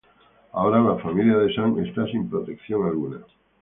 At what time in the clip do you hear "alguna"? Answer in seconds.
2.87-3.21